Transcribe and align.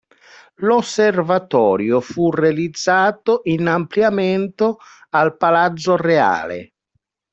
L'osservatorio 0.55 1.99
fu 2.01 2.31
realizzato 2.31 3.41
in 3.43 3.67
ampliamento 3.67 4.79
al 5.11 5.37
Palazzo 5.37 5.95
Reale. 5.95 6.71